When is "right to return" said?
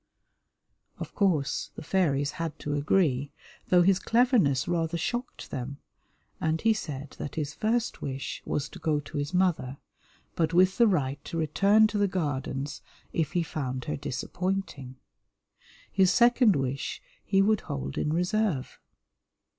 10.87-11.85